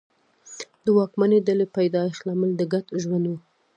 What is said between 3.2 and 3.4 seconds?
و